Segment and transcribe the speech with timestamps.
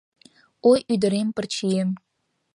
[0.69, 1.89] «ОЙ, ӰДЫРЕМ, ПЫРЧИЕМ!»